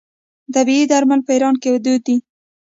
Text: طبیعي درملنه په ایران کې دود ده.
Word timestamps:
طبیعي 0.53 0.85
درملنه 0.91 1.25
په 1.25 1.31
ایران 1.35 1.55
کې 1.61 1.69
دود 1.83 2.01
ده. 2.07 2.15